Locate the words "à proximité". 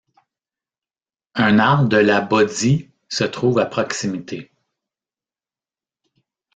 3.59-4.51